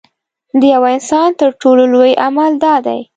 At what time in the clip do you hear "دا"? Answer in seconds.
2.63-2.75